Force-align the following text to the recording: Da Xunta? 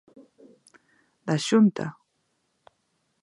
Da 1.25 1.35
Xunta? 1.47 1.85